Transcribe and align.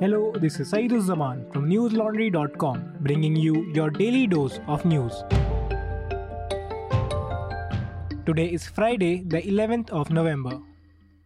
Hello, 0.00 0.30
this 0.30 0.60
is 0.60 0.70
Saeed 0.70 0.92
Zaman 1.02 1.50
from 1.50 1.68
newslaundry.com, 1.68 2.98
bringing 3.00 3.34
you 3.34 3.64
your 3.74 3.90
daily 3.90 4.28
dose 4.28 4.60
of 4.68 4.84
news. 4.84 5.24
Today 8.24 8.46
is 8.46 8.68
Friday, 8.68 9.24
the 9.24 9.42
11th 9.42 9.90
of 9.90 10.10
November. 10.10 10.60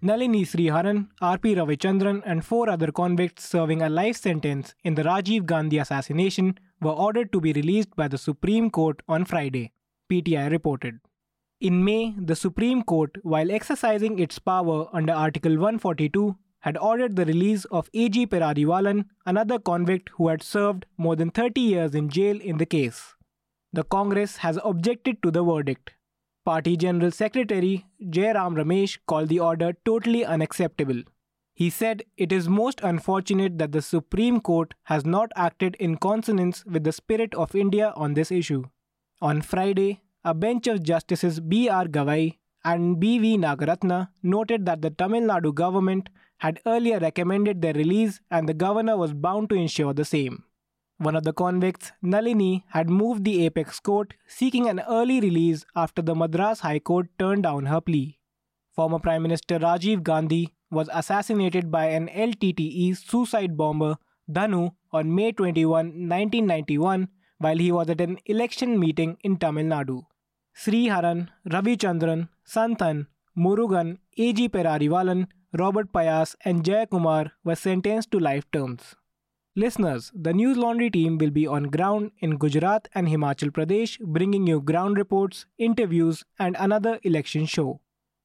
Nalini 0.01 0.47
Sriharan, 0.47 1.09
RP 1.21 1.55
Ravichandran, 1.59 2.23
and 2.25 2.43
four 2.43 2.71
other 2.71 2.91
convicts 2.91 3.47
serving 3.47 3.83
a 3.83 3.91
life 3.91 4.17
sentence 4.17 4.75
in 4.85 4.95
the 4.95 5.03
Rajiv 5.03 5.45
Gandhi 5.45 5.77
assassination 5.77 6.59
were 6.81 6.93
ordered 6.93 7.31
to 7.33 7.43
be 7.43 7.53
released 7.53 7.95
by 7.95 8.09
the 8.09 8.17
Supreme 8.17 8.71
Court 8.71 9.03
on 9.07 9.27
Friday, 9.27 9.73
PTI 10.11 10.51
reported. 10.51 10.99
In 11.61 11.85
May, 11.85 12.15
the 12.19 12.35
Supreme 12.35 12.83
Court, 12.83 13.19
while 13.23 13.51
exercising 13.51 14.19
its 14.19 14.39
power 14.39 14.89
under 14.95 15.13
Article 15.13 15.53
142, 15.53 16.37
had 16.63 16.77
ordered 16.79 17.17
the 17.17 17.25
release 17.25 17.65
of 17.67 17.89
A.G. 17.93 18.27
Perarivalan, 18.27 19.05
another 19.27 19.59
convict 19.59 20.11
who 20.17 20.29
had 20.29 20.43
served 20.43 20.87
more 20.97 21.17
than 21.17 21.31
30 21.31 21.61
years 21.61 21.95
in 21.95 22.09
jail 22.09 22.41
in 22.41 22.59
the 22.59 22.67
case. 22.67 23.15
The 23.73 23.85
Congress 23.85 24.37
has 24.39 24.59
objected 24.65 25.23
to 25.23 25.31
the 25.31 25.43
verdict. 25.43 25.93
Party 26.45 26.77
General 26.77 27.11
Secretary 27.11 27.87
Jairam 28.01 28.57
Ramesh 28.57 28.99
called 29.07 29.29
the 29.29 29.41
order 29.41 29.75
totally 29.85 30.25
unacceptable. 30.25 31.03
He 31.55 31.69
said 31.71 32.03
it 32.17 32.33
is 32.33 32.49
most 32.49 32.81
unfortunate 32.83 33.59
that 33.59 33.73
the 33.73 33.83
Supreme 33.83 34.41
Court 34.41 34.75
has 34.85 35.05
not 35.05 35.31
acted 35.37 35.77
in 35.77 35.97
consonance 35.97 36.65
with 36.65 36.85
the 36.85 36.93
spirit 36.93 37.35
of 37.35 37.55
India 37.55 37.93
on 37.97 38.15
this 38.15 38.31
issue. 38.31 38.65
On 39.21 39.43
Friday, 39.43 40.03
a 40.25 40.35
bench 40.35 40.67
of 40.67 40.83
Justices 40.83 41.41
B.R. 41.41 41.87
Gavai 41.87 42.39
and 42.65 43.01
B.V. 43.01 43.39
Nagaratna 43.39 44.09
noted 44.23 44.67
that 44.67 44.83
the 44.83 44.91
Tamil 44.91 45.23
Nadu 45.23 45.55
government 45.55 46.09
had 46.39 46.61
earlier 46.67 46.99
recommended 46.99 47.63
their 47.63 47.75
release 47.75 48.21
and 48.31 48.49
the 48.49 48.55
governor 48.55 48.97
was 48.97 49.13
bound 49.13 49.49
to 49.51 49.55
ensure 49.55 49.93
the 49.93 50.05
same. 50.05 50.45
One 50.99 51.17
of 51.17 51.25
the 51.25 51.33
convicts, 51.33 51.93
Nalini, 52.03 52.65
had 52.69 52.89
moved 52.89 53.25
the 53.25 53.45
apex 53.45 53.81
court 53.81 54.15
seeking 54.27 54.69
an 54.69 54.81
early 54.89 55.21
release 55.21 55.65
after 55.75 56.01
the 56.03 56.15
Madras 56.15 56.61
High 56.61 56.79
Court 56.79 57.09
turned 57.19 57.43
down 57.43 57.67
her 57.67 57.81
plea. 57.81 58.19
Former 58.75 58.99
Prime 58.99 59.23
Minister 59.23 59.59
Rajiv 59.59 60.03
Gandhi 60.03 60.55
was 60.71 60.89
assassinated 60.93 61.71
by 61.71 61.87
an 61.87 62.09
LTTE 62.09 62.97
suicide 62.97 63.57
bomber, 63.57 63.97
Dhanu, 64.31 64.71
on 64.93 65.15
May 65.15 65.33
21, 65.33 65.87
1991, 65.87 67.09
while 67.39 67.59
he 67.59 67.73
was 67.73 67.91
at 67.91 68.01
an 68.01 68.19
election 68.27 68.79
meeting 68.79 69.19
in 69.25 69.37
Tamil 69.37 69.65
Nadu. 69.65 70.03
Sriharan, 70.57 71.29
Ravichandran, 71.49 72.29
Santhan, 72.47 73.07
Murugan, 73.37 73.99
A.G. 74.19 74.49
Perarivalan, 74.49 75.29
Robert 75.59 75.93
Payas, 75.93 76.35
and 76.45 76.63
Jayakumar 76.63 77.33
were 77.45 77.55
sentenced 77.55 78.11
to 78.11 78.19
life 78.19 78.51
terms. 78.53 78.95
Listeners, 79.55 80.11
the 80.15 80.33
News 80.33 80.57
Laundry 80.57 80.89
team 80.89 81.19
will 81.19 81.31
be 81.31 81.47
on 81.47 81.65
ground 81.65 82.11
in 82.21 82.39
Gujarat 82.39 82.89
and 82.95 83.09
Himachal 83.09 83.51
Pradesh, 83.51 83.99
bringing 84.01 84.47
you 84.47 84.61
ground 84.61 84.97
reports, 84.97 85.45
interviews, 85.59 86.25
and 86.39 86.57
another 86.59 86.99
election 87.03 87.45
show. 87.45 87.81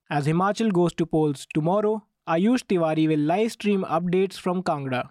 As 0.10 0.26
Himachal 0.26 0.72
goes 0.72 0.94
to 0.94 1.06
polls 1.06 1.46
tomorrow, 1.54 2.06
Ayush 2.30 2.64
Tiwari 2.66 3.08
will 3.10 3.20
live 3.20 3.52
stream 3.52 3.84
updates 3.84 4.36
from 4.40 4.64
Kangra. 4.64 5.10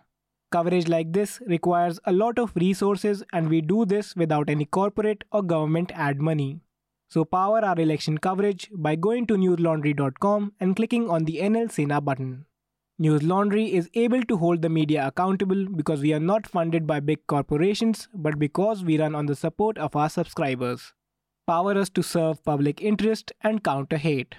Coverage 0.51 0.89
like 0.89 1.13
this 1.13 1.41
requires 1.47 2.01
a 2.05 2.13
lot 2.13 2.39
of 2.39 2.57
resources, 2.57 3.23
and 3.33 3.51
we 3.51 3.61
do 3.61 3.85
this 3.85 4.17
without 4.17 4.49
any 4.49 4.65
corporate 4.65 5.25
or 5.33 5.43
government 5.43 5.93
ad 5.95 6.21
money. 6.21 6.61
So 7.09 7.25
power 7.25 7.65
our 7.65 7.79
election 7.79 8.19
coverage 8.19 8.69
by 8.73 8.97
going 8.97 9.27
to 9.29 9.35
newslaundry.com 9.35 10.55
and 10.59 10.75
clicking 10.75 11.09
on 11.09 11.25
the 11.25 11.39
NL 11.39 11.71
Sena 11.71 12.01
button. 12.01 12.47
News 12.99 13.23
Laundry 13.23 13.75
is 13.75 13.91
able 13.95 14.23
to 14.23 14.39
hold 14.39 14.63
the 14.63 14.71
media 14.71 15.07
accountable 15.07 15.67
because 15.69 16.01
we 16.01 16.15
are 16.15 16.21
not 16.21 16.47
funded 16.47 16.87
by 16.87 16.99
big 16.99 17.27
corporations, 17.27 18.09
but 18.15 18.39
because 18.39 18.83
we 18.85 18.99
run 18.99 19.15
on 19.15 19.27
the 19.27 19.37
support 19.37 19.77
of 19.77 19.95
our 19.95 20.09
subscribers. 20.09 20.95
Power 21.47 21.77
us 21.79 21.91
to 21.91 22.03
serve 22.03 22.43
public 22.43 22.81
interest 22.81 23.33
and 23.43 23.63
counter 23.63 23.99
hate. 23.99 24.35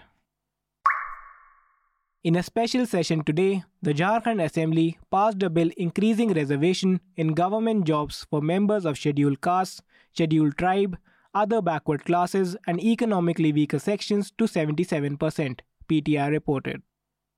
In 2.23 2.35
a 2.35 2.43
special 2.43 2.85
session 2.85 3.23
today, 3.23 3.63
the 3.81 3.93
Jharkhand 3.93 4.43
Assembly 4.43 4.97
passed 5.11 5.41
a 5.43 5.49
bill 5.49 5.69
increasing 5.77 6.33
reservation 6.33 6.99
in 7.15 7.35
government 7.35 7.85
jobs 7.85 8.25
for 8.29 8.41
members 8.41 8.85
of 8.85 8.97
scheduled 8.97 9.39
castes, 9.39 9.81
scheduled 10.11 10.57
tribe, 10.57 10.97
other 11.33 11.61
backward 11.61 12.05
classes, 12.05 12.55
and 12.67 12.83
economically 12.83 13.53
weaker 13.53 13.79
sections 13.79 14.31
to 14.37 14.45
77%, 14.45 15.59
PTI 15.89 16.29
reported. 16.29 16.81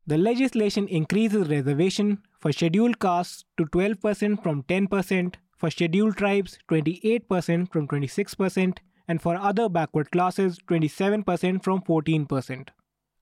The 0.08 0.18
legislation 0.18 0.88
increases 0.88 1.50
reservation 1.50 2.24
for 2.40 2.52
scheduled 2.52 3.00
castes 3.00 3.46
to 3.58 3.66
12% 3.66 4.42
from 4.42 4.64
10%, 4.64 5.36
for 5.56 5.70
scheduled 5.70 6.18
tribes 6.18 6.58
28% 6.70 7.72
from 7.72 7.88
26%, 7.88 8.78
and 9.08 9.22
for 9.22 9.36
other 9.36 9.70
backward 9.70 10.12
classes 10.12 10.60
27% 10.68 11.64
from 11.64 11.82
14%. 11.82 12.70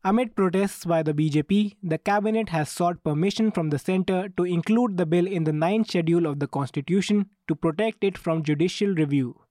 Amid 0.03 0.35
protests 0.35 0.85
by 0.85 1.03
the 1.03 1.13
BJP, 1.13 1.75
the 1.84 1.97
cabinet 1.97 2.49
has 2.49 2.69
sought 2.69 3.03
permission 3.03 3.51
from 3.51 3.69
the 3.69 3.79
centre 3.79 4.29
to 4.38 4.44
include 4.44 4.95
the 4.95 5.05
bill 5.05 5.28
in 5.28 5.44
the 5.44 5.51
ninth 5.51 5.89
schedule 5.89 6.25
of 6.25 6.39
the 6.39 6.47
constitution 6.47 7.29
to 7.47 7.55
protect 7.55 8.03
it 8.03 8.17
from 8.17 8.44
judicial 8.44 8.94
review. 8.94 9.41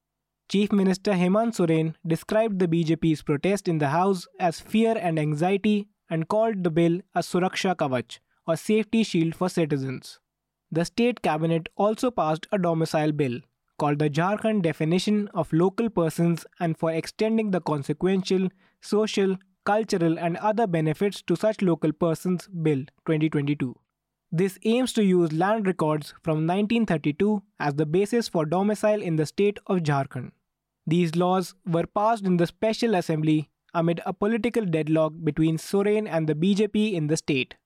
Chief 0.48 0.70
Minister 0.70 1.12
Hemant 1.14 1.56
Soren 1.56 1.96
described 2.06 2.60
the 2.60 2.68
BJP's 2.68 3.22
protest 3.22 3.66
in 3.66 3.78
the 3.78 3.88
House 3.88 4.28
as 4.38 4.60
fear 4.60 4.96
and 4.96 5.18
anxiety 5.18 5.88
and 6.08 6.28
called 6.28 6.62
the 6.62 6.70
bill 6.70 7.00
a 7.16 7.20
Suraksha 7.20 7.74
Kavach, 7.74 8.20
or 8.46 8.54
safety 8.54 9.02
shield 9.02 9.34
for 9.34 9.48
citizens. 9.48 10.20
The 10.70 10.84
state 10.84 11.20
cabinet 11.22 11.68
also 11.74 12.12
passed 12.12 12.46
a 12.52 12.58
domicile 12.58 13.10
bill 13.10 13.40
called 13.78 13.98
the 13.98 14.08
Jharkhand 14.08 14.62
Definition 14.62 15.28
of 15.34 15.52
Local 15.52 15.90
Persons 15.90 16.46
and 16.60 16.78
for 16.78 16.92
extending 16.92 17.50
the 17.50 17.60
consequential, 17.60 18.48
social, 18.80 19.36
cultural, 19.64 20.16
and 20.16 20.36
other 20.36 20.68
benefits 20.68 21.22
to 21.22 21.34
such 21.34 21.60
local 21.60 21.92
persons 21.92 22.46
Bill 22.46 22.84
2022. 23.04 23.74
This 24.30 24.58
aims 24.64 24.92
to 24.92 25.04
use 25.04 25.32
land 25.32 25.66
records 25.66 26.14
from 26.22 26.46
1932 26.46 27.42
as 27.58 27.74
the 27.74 27.86
basis 27.86 28.28
for 28.28 28.46
domicile 28.46 29.02
in 29.02 29.16
the 29.16 29.26
state 29.26 29.58
of 29.66 29.78
Jharkhand. 29.78 30.30
These 30.86 31.16
laws 31.16 31.54
were 31.66 31.86
passed 31.86 32.24
in 32.24 32.36
the 32.36 32.46
Special 32.46 32.94
Assembly 32.94 33.50
amid 33.74 34.00
a 34.06 34.12
political 34.12 34.64
deadlock 34.64 35.12
between 35.24 35.58
Soren 35.58 36.06
and 36.06 36.28
the 36.28 36.34
BJP 36.34 36.92
in 36.92 37.08
the 37.08 37.16
state. 37.16 37.56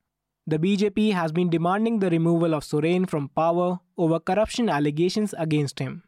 The 0.46 0.58
BJP 0.58 1.12
has 1.12 1.30
been 1.30 1.50
demanding 1.50 1.98
the 1.98 2.10
removal 2.10 2.54
of 2.54 2.64
Soren 2.64 3.04
from 3.04 3.28
power 3.28 3.80
over 3.98 4.18
corruption 4.18 4.68
allegations 4.68 5.34
against 5.36 5.78
him. 5.78 6.02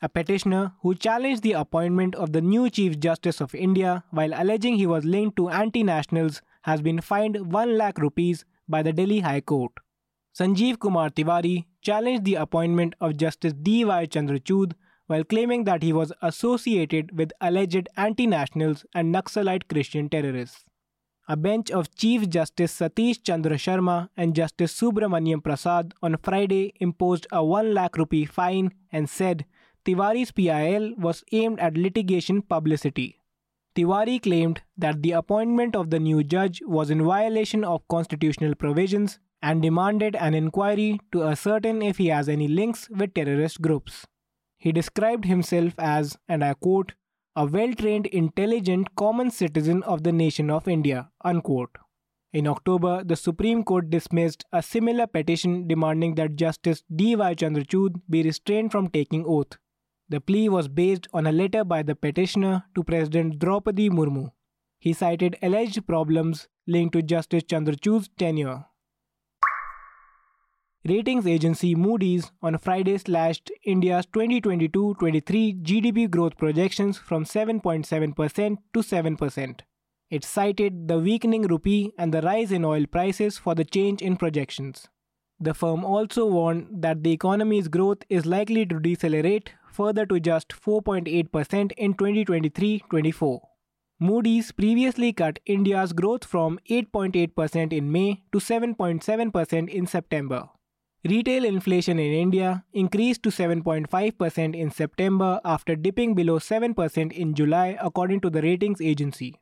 A 0.00 0.08
petitioner 0.08 0.72
who 0.82 0.94
challenged 0.94 1.42
the 1.42 1.52
appointment 1.52 2.14
of 2.14 2.32
the 2.32 2.40
new 2.40 2.70
Chief 2.70 2.98
Justice 2.98 3.40
of 3.40 3.54
India 3.54 4.04
while 4.10 4.32
alleging 4.34 4.76
he 4.76 4.86
was 4.86 5.04
linked 5.04 5.36
to 5.36 5.48
anti 5.48 5.82
nationals 5.82 6.42
has 6.62 6.80
been 6.80 7.00
fined 7.00 7.52
1 7.52 7.76
lakh 7.76 7.98
rupees 7.98 8.44
by 8.68 8.82
the 8.82 8.92
Delhi 8.92 9.20
High 9.20 9.40
Court. 9.40 9.72
Sanjeev 10.38 10.78
Kumar 10.78 11.10
Tiwari 11.10 11.66
challenged 11.82 12.24
the 12.24 12.36
appointment 12.36 12.94
of 13.00 13.16
Justice 13.16 13.52
D.Y. 13.52 14.06
Chandrachud 14.06 14.72
while 15.06 15.24
claiming 15.24 15.64
that 15.64 15.82
he 15.82 15.92
was 15.92 16.12
associated 16.22 17.16
with 17.16 17.32
alleged 17.40 17.88
anti 17.96 18.26
nationals 18.26 18.84
and 18.94 19.14
Naxalite 19.14 19.68
Christian 19.68 20.08
terrorists. 20.08 20.64
A 21.28 21.36
bench 21.36 21.70
of 21.70 21.94
Chief 21.94 22.28
Justice 22.28 22.78
Satish 22.78 23.22
Chandra 23.22 23.56
Sharma 23.56 24.08
and 24.16 24.34
Justice 24.34 24.78
Subramonium 24.78 25.42
Prasad 25.42 25.94
on 26.02 26.16
Friday 26.22 26.74
imposed 26.80 27.26
a 27.30 27.44
1 27.44 27.72
lakh 27.72 27.96
rupee 27.96 28.24
fine 28.24 28.72
and 28.90 29.08
said 29.08 29.46
Tiwari's 29.84 30.32
PIL 30.32 30.94
was 30.96 31.24
aimed 31.32 31.60
at 31.60 31.76
litigation 31.76 32.42
publicity. 32.42 33.18
Tiwari 33.74 34.22
claimed 34.22 34.62
that 34.76 35.02
the 35.02 35.12
appointment 35.12 35.74
of 35.74 35.90
the 35.90 35.98
new 35.98 36.22
judge 36.22 36.60
was 36.66 36.90
in 36.90 37.04
violation 37.04 37.64
of 37.64 37.86
constitutional 37.88 38.54
provisions 38.54 39.18
and 39.40 39.62
demanded 39.62 40.14
an 40.16 40.34
inquiry 40.34 41.00
to 41.10 41.24
ascertain 41.24 41.82
if 41.82 41.98
he 41.98 42.08
has 42.08 42.28
any 42.28 42.46
links 42.46 42.88
with 42.90 43.14
terrorist 43.14 43.62
groups. 43.62 44.06
He 44.62 44.70
described 44.70 45.24
himself 45.24 45.74
as, 45.76 46.16
and 46.28 46.44
I 46.44 46.54
quote, 46.54 46.92
a 47.34 47.46
well 47.46 47.72
trained, 47.74 48.06
intelligent, 48.06 48.94
common 48.94 49.32
citizen 49.32 49.82
of 49.82 50.04
the 50.04 50.12
nation 50.12 50.50
of 50.50 50.68
India. 50.68 51.10
Unquote. 51.24 51.78
In 52.32 52.46
October, 52.46 53.02
the 53.02 53.16
Supreme 53.16 53.64
Court 53.64 53.90
dismissed 53.90 54.44
a 54.52 54.62
similar 54.62 55.08
petition 55.08 55.66
demanding 55.66 56.14
that 56.14 56.36
Justice 56.36 56.84
D.Y. 56.94 57.34
Chandrachud 57.34 58.02
be 58.08 58.22
restrained 58.22 58.70
from 58.70 58.88
taking 58.88 59.24
oath. 59.26 59.58
The 60.08 60.20
plea 60.20 60.48
was 60.48 60.68
based 60.68 61.08
on 61.12 61.26
a 61.26 61.32
letter 61.32 61.64
by 61.64 61.82
the 61.82 61.96
petitioner 61.96 62.62
to 62.76 62.84
President 62.84 63.40
Draupadi 63.40 63.90
Murmu. 63.90 64.30
He 64.78 64.92
cited 64.92 65.38
alleged 65.42 65.88
problems 65.88 66.46
linked 66.68 66.92
to 66.92 67.02
Justice 67.02 67.42
Chandrachud's 67.42 68.10
tenure. 68.16 68.66
Ratings 70.84 71.28
agency 71.28 71.76
Moody's 71.76 72.32
on 72.42 72.58
Friday 72.58 72.98
slashed 72.98 73.52
India's 73.62 74.04
2022-23 74.06 75.62
GDP 75.62 76.10
growth 76.10 76.36
projections 76.36 76.98
from 76.98 77.24
7.7% 77.24 78.56
to 78.74 78.80
7%. 78.80 79.60
It 80.10 80.24
cited 80.24 80.88
the 80.88 80.98
weakening 80.98 81.42
rupee 81.42 81.92
and 81.96 82.12
the 82.12 82.20
rise 82.20 82.50
in 82.50 82.64
oil 82.64 82.86
prices 82.86 83.38
for 83.38 83.54
the 83.54 83.64
change 83.64 84.02
in 84.02 84.16
projections. 84.16 84.88
The 85.38 85.54
firm 85.54 85.84
also 85.84 86.26
warned 86.26 86.82
that 86.82 87.04
the 87.04 87.12
economy's 87.12 87.68
growth 87.68 87.98
is 88.08 88.26
likely 88.26 88.66
to 88.66 88.80
decelerate 88.80 89.52
further 89.70 90.04
to 90.06 90.18
just 90.18 90.48
4.8% 90.48 91.72
in 91.76 91.94
2023 91.94 92.82
24. 92.90 93.40
Moody's 94.00 94.50
previously 94.50 95.12
cut 95.12 95.38
India's 95.46 95.92
growth 95.92 96.24
from 96.24 96.58
8.8% 96.68 97.72
in 97.72 97.92
May 97.92 98.24
to 98.32 98.38
7.7% 98.38 99.68
in 99.68 99.86
September. 99.86 100.48
Retail 101.04 101.44
inflation 101.44 101.98
in 101.98 102.12
India 102.12 102.64
increased 102.72 103.24
to 103.24 103.30
7.5% 103.30 104.54
in 104.54 104.70
September 104.70 105.40
after 105.44 105.74
dipping 105.74 106.14
below 106.14 106.38
7% 106.38 107.12
in 107.12 107.34
July, 107.34 107.76
according 107.80 108.20
to 108.20 108.30
the 108.30 108.40
ratings 108.40 108.80
agency. 108.80 109.34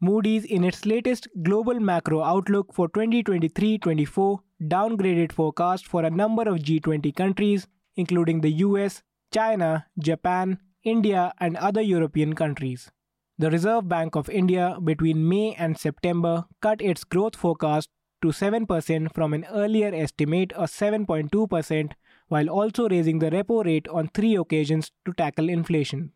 Moody's, 0.00 0.46
in 0.46 0.64
its 0.64 0.86
latest 0.86 1.28
global 1.42 1.78
macro 1.78 2.22
outlook 2.22 2.72
for 2.72 2.88
2023 2.88 3.76
24, 3.76 4.40
downgraded 4.62 5.32
forecast 5.32 5.86
for 5.86 6.02
a 6.02 6.10
number 6.10 6.48
of 6.48 6.60
G20 6.60 7.14
countries, 7.14 7.68
including 7.94 8.40
the 8.40 8.52
US, 8.66 9.02
China, 9.34 9.86
Japan, 9.98 10.60
India, 10.82 11.34
and 11.38 11.58
other 11.58 11.82
European 11.82 12.32
countries. 12.32 12.90
The 13.36 13.50
Reserve 13.50 13.86
Bank 13.86 14.16
of 14.16 14.30
India 14.30 14.78
between 14.82 15.28
May 15.28 15.54
and 15.56 15.76
September 15.76 16.46
cut 16.62 16.80
its 16.80 17.04
growth 17.04 17.36
forecast 17.36 17.90
to 18.22 18.28
7% 18.28 19.12
from 19.14 19.34
an 19.34 19.44
earlier 19.52 19.92
estimate 19.94 20.52
of 20.52 20.70
7.2%, 20.70 21.92
while 22.28 22.48
also 22.48 22.88
raising 22.88 23.18
the 23.18 23.30
repo 23.30 23.64
rate 23.64 23.86
on 23.88 24.08
three 24.08 24.36
occasions 24.36 24.90
to 25.04 25.12
tackle 25.12 25.48
inflation. 25.48 26.12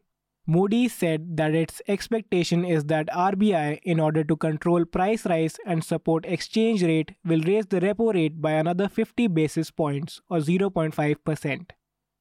Moody's 0.48 0.94
said 0.94 1.36
that 1.36 1.56
its 1.56 1.82
expectation 1.88 2.64
is 2.64 2.84
that 2.84 3.08
RBI, 3.08 3.80
in 3.82 3.98
order 3.98 4.22
to 4.22 4.36
control 4.36 4.84
price 4.84 5.26
rise 5.26 5.56
and 5.66 5.82
support 5.82 6.24
exchange 6.24 6.84
rate, 6.84 7.12
will 7.24 7.40
raise 7.40 7.66
the 7.66 7.80
repo 7.80 8.14
rate 8.14 8.40
by 8.40 8.52
another 8.52 8.88
50 8.88 9.26
basis 9.26 9.72
points 9.72 10.20
or 10.30 10.38
0.5%. 10.38 11.70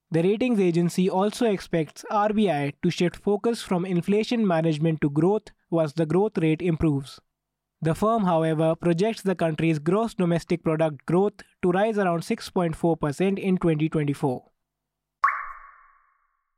The 0.10 0.24
ratings 0.24 0.60
agency 0.60 1.08
also 1.08 1.46
expects 1.46 2.04
RBI 2.10 2.74
to 2.82 2.90
shift 2.90 3.18
focus 3.18 3.62
from 3.62 3.86
inflation 3.86 4.48
management 4.48 5.02
to 5.02 5.10
growth 5.12 5.52
once 5.70 5.94
the 5.94 6.08
growth 6.08 6.38
rate 6.40 6.64
improves. 6.64 7.20
The 7.86 7.94
firm, 7.94 8.24
however, 8.24 8.74
projects 8.76 9.22
the 9.22 9.36
country's 9.36 9.78
gross 9.78 10.16
domestic 10.16 10.64
product 10.64 11.06
growth 11.06 11.44
to 11.62 11.70
rise 11.70 12.00
around 12.00 12.22
6.4% 12.22 13.38
in 13.38 13.58
2024 13.58 14.44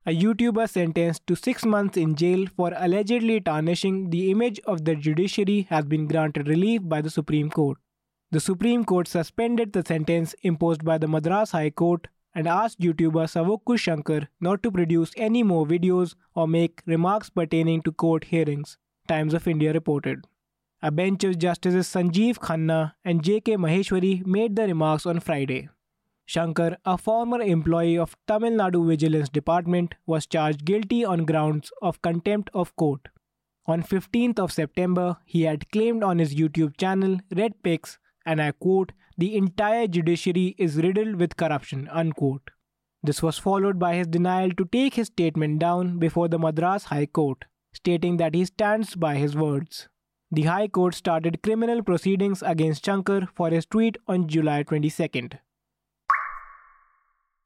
a 0.07 0.11
YouTuber 0.11 0.69
sentenced 0.69 1.27
to 1.27 1.35
six 1.35 1.65
months 1.65 1.97
in 1.97 2.15
jail 2.15 2.45
for 2.55 2.71
allegedly 2.77 3.41
tarnishing 3.41 4.09
the 4.09 4.31
image 4.31 4.61
of 4.65 4.85
the 4.85 4.95
judiciary 4.95 5.67
has 5.69 5.83
been 5.83 6.07
granted 6.07 6.47
relief 6.47 6.81
by 6.85 7.01
the 7.01 7.09
Supreme 7.09 7.49
Court. 7.49 7.77
The 8.31 8.39
Supreme 8.39 8.85
Court 8.85 9.09
suspended 9.09 9.73
the 9.73 9.83
sentence 9.85 10.33
imposed 10.43 10.85
by 10.85 10.97
the 10.97 11.09
Madras 11.09 11.51
High 11.51 11.71
Court 11.71 12.07
and 12.33 12.47
asked 12.47 12.79
YouTuber 12.79 13.27
Savukku 13.33 13.77
Shankar 13.77 14.29
not 14.39 14.63
to 14.63 14.71
produce 14.71 15.11
any 15.17 15.43
more 15.43 15.65
videos 15.65 16.15
or 16.33 16.47
make 16.47 16.81
remarks 16.85 17.29
pertaining 17.29 17.81
to 17.81 17.91
court 17.91 18.23
hearings, 18.23 18.77
Times 19.09 19.33
of 19.33 19.45
India 19.45 19.73
reported. 19.73 20.23
A 20.79 20.91
bench 20.91 21.23
of 21.23 21.39
Justices 21.39 21.87
Sanjeev 21.87 22.37
Khanna 22.37 22.93
and 23.03 23.23
J.K. 23.23 23.57
Maheshwari 23.57 24.23
made 24.27 24.55
the 24.55 24.67
remarks 24.67 25.07
on 25.07 25.19
Friday. 25.19 25.69
Shankar, 26.25 26.77
a 26.85 26.99
former 26.99 27.41
employee 27.41 27.97
of 27.97 28.15
Tamil 28.27 28.51
Nadu 28.51 28.87
Vigilance 28.87 29.27
Department, 29.27 29.95
was 30.05 30.27
charged 30.27 30.65
guilty 30.65 31.03
on 31.03 31.25
grounds 31.25 31.71
of 31.81 31.99
contempt 32.03 32.51
of 32.53 32.75
court. 32.75 33.07
On 33.65 33.81
15th 33.81 34.37
of 34.37 34.51
September, 34.51 35.17
he 35.25 35.41
had 35.43 35.67
claimed 35.71 36.03
on 36.03 36.19
his 36.19 36.35
YouTube 36.35 36.77
channel 36.77 37.17
Red 37.35 37.63
Pix, 37.63 37.97
and 38.23 38.39
I 38.39 38.51
quote, 38.51 38.91
the 39.17 39.35
entire 39.35 39.87
judiciary 39.87 40.53
is 40.59 40.77
riddled 40.77 41.15
with 41.15 41.37
corruption, 41.37 41.89
unquote. 41.91 42.51
This 43.01 43.23
was 43.23 43.39
followed 43.39 43.79
by 43.79 43.95
his 43.95 44.05
denial 44.05 44.51
to 44.51 44.65
take 44.65 44.93
his 44.93 45.07
statement 45.07 45.57
down 45.57 45.97
before 45.97 46.27
the 46.27 46.37
Madras 46.37 46.83
High 46.83 47.07
Court, 47.07 47.45
stating 47.73 48.17
that 48.17 48.35
he 48.35 48.45
stands 48.45 48.93
by 48.93 49.15
his 49.15 49.35
words. 49.35 49.89
The 50.29 50.43
High 50.43 50.67
Court 50.67 50.93
started 50.93 51.41
criminal 51.41 51.81
proceedings 51.81 52.43
against 52.45 52.83
Shankar 52.83 53.29
for 53.33 53.49
his 53.49 53.65
tweet 53.65 53.97
on 54.09 54.27
July 54.27 54.61
22nd. 54.61 55.39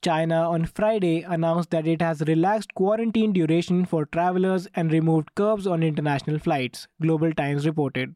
China 0.02 0.50
on 0.50 0.66
Friday 0.66 1.22
announced 1.22 1.70
that 1.70 1.86
it 1.86 2.02
has 2.02 2.22
relaxed 2.22 2.74
quarantine 2.74 3.34
duration 3.34 3.86
for 3.86 4.08
travelers 4.08 4.68
and 4.74 4.92
removed 4.92 5.36
curbs 5.36 5.68
on 5.68 5.84
international 5.84 6.40
flights, 6.40 6.88
Global 7.00 7.32
Times 7.34 7.68
reported. 7.68 8.16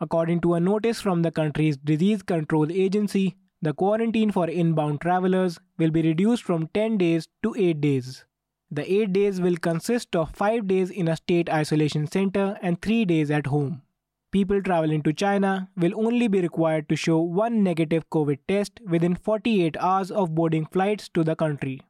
According 0.00 0.40
to 0.40 0.54
a 0.54 0.60
notice 0.60 1.00
from 1.00 1.22
the 1.22 1.30
country's 1.30 1.76
disease 1.76 2.24
control 2.24 2.72
agency, 2.72 3.36
the 3.62 3.74
quarantine 3.74 4.32
for 4.32 4.48
inbound 4.48 5.02
travelers 5.02 5.60
will 5.78 5.92
be 5.92 6.02
reduced 6.02 6.42
from 6.42 6.66
10 6.74 6.98
days 6.98 7.28
to 7.44 7.54
8 7.56 7.80
days. 7.80 8.24
The 8.72 8.92
8 8.92 9.12
days 9.12 9.40
will 9.40 9.56
consist 9.56 10.16
of 10.16 10.34
5 10.34 10.66
days 10.66 10.90
in 10.90 11.06
a 11.06 11.14
state 11.14 11.48
isolation 11.48 12.08
center 12.08 12.58
and 12.60 12.82
3 12.82 13.04
days 13.04 13.30
at 13.30 13.46
home 13.46 13.82
people 14.30 14.62
traveling 14.62 15.02
to 15.02 15.12
China 15.12 15.68
will 15.76 15.98
only 16.06 16.28
be 16.28 16.40
required 16.40 16.88
to 16.88 16.96
show 16.96 17.20
one 17.20 17.62
negative 17.62 18.08
COVID 18.10 18.38
test 18.48 18.80
within 18.86 19.14
48 19.14 19.76
hours 19.78 20.10
of 20.10 20.34
boarding 20.34 20.66
flights 20.66 21.08
to 21.10 21.24
the 21.24 21.36
country. 21.36 21.80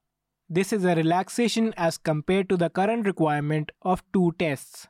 This 0.48 0.72
is 0.72 0.84
a 0.84 0.94
relaxation 0.94 1.72
as 1.76 1.98
compared 1.98 2.48
to 2.48 2.56
the 2.56 2.70
current 2.70 3.06
requirement 3.06 3.70
of 3.82 4.02
two 4.12 4.32
tests. 4.38 4.88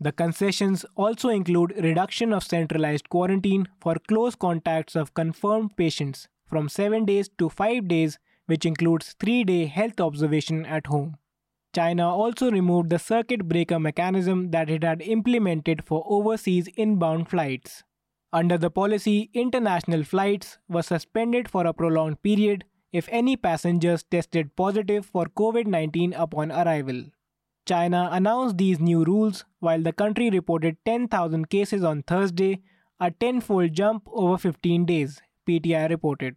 The 0.00 0.12
concessions 0.12 0.84
also 0.94 1.28
include 1.28 1.72
reduction 1.76 2.32
of 2.32 2.44
centralized 2.44 3.08
quarantine 3.08 3.66
for 3.80 3.96
close 4.06 4.34
contacts 4.34 4.94
of 4.94 5.14
confirmed 5.14 5.76
patients 5.76 6.28
from 6.46 6.68
7 6.68 7.04
days 7.04 7.28
to 7.38 7.48
5 7.48 7.88
days, 7.88 8.18
which 8.46 8.64
includes 8.64 9.14
3 9.18 9.44
day 9.44 9.66
health 9.66 10.00
observation 10.00 10.64
at 10.66 10.86
home. 10.86 11.16
China 11.74 12.08
also 12.08 12.50
removed 12.50 12.90
the 12.90 12.98
circuit 12.98 13.46
breaker 13.48 13.78
mechanism 13.78 14.50
that 14.50 14.70
it 14.70 14.82
had 14.82 15.02
implemented 15.02 15.84
for 15.84 16.04
overseas 16.06 16.68
inbound 16.76 17.28
flights. 17.28 17.84
Under 18.32 18.58
the 18.58 18.70
policy, 18.70 19.30
international 19.34 20.04
flights 20.04 20.58
were 20.68 20.82
suspended 20.82 21.48
for 21.50 21.66
a 21.66 21.72
prolonged 21.72 22.22
period 22.22 22.64
if 22.92 23.08
any 23.10 23.36
passengers 23.36 24.02
tested 24.02 24.54
positive 24.56 25.04
for 25.04 25.26
COVID 25.26 25.66
19 25.66 26.14
upon 26.14 26.50
arrival. 26.52 27.04
China 27.66 28.08
announced 28.12 28.56
these 28.56 28.80
new 28.80 29.04
rules 29.04 29.44
while 29.60 29.82
the 29.82 29.92
country 29.92 30.30
reported 30.30 30.78
10,000 30.86 31.50
cases 31.50 31.84
on 31.84 32.02
Thursday, 32.02 32.62
a 32.98 33.10
tenfold 33.10 33.74
jump 33.74 34.08
over 34.10 34.38
15 34.38 34.86
days, 34.86 35.20
PTI 35.46 35.90
reported. 35.90 36.36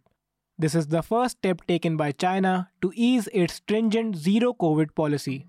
This 0.62 0.76
is 0.76 0.86
the 0.86 1.02
first 1.02 1.38
step 1.38 1.62
taken 1.66 1.96
by 1.96 2.12
China 2.12 2.68
to 2.82 2.92
ease 2.94 3.28
its 3.32 3.54
stringent 3.54 4.14
zero 4.14 4.52
COVID 4.52 4.94
policy. 4.94 5.44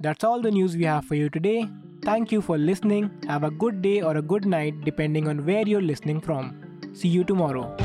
That's 0.00 0.24
all 0.24 0.40
the 0.40 0.50
news 0.50 0.74
we 0.74 0.84
have 0.84 1.04
for 1.04 1.14
you 1.14 1.28
today. 1.28 1.68
Thank 2.02 2.32
you 2.32 2.40
for 2.40 2.56
listening. 2.56 3.10
Have 3.28 3.44
a 3.44 3.50
good 3.50 3.82
day 3.82 4.00
or 4.00 4.16
a 4.16 4.22
good 4.22 4.46
night 4.46 4.80
depending 4.80 5.28
on 5.28 5.44
where 5.44 5.68
you're 5.68 5.82
listening 5.82 6.22
from. 6.22 6.54
See 6.94 7.08
you 7.08 7.22
tomorrow. 7.22 7.76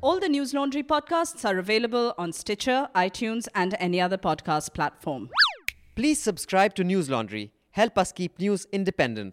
All 0.00 0.18
the 0.18 0.28
News 0.28 0.52
Laundry 0.52 0.82
podcasts 0.82 1.48
are 1.48 1.58
available 1.58 2.12
on 2.18 2.32
Stitcher, 2.32 2.88
iTunes, 2.96 3.46
and 3.54 3.76
any 3.78 4.00
other 4.00 4.18
podcast 4.18 4.74
platform. 4.74 5.30
Please 5.94 6.20
subscribe 6.20 6.74
to 6.74 6.82
News 6.82 7.08
Laundry. 7.08 7.52
Help 7.70 7.98
us 7.98 8.10
keep 8.10 8.40
news 8.40 8.66
independent. 8.72 9.32